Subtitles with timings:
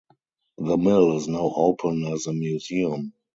[0.57, 3.13] The mill is now open as a museum.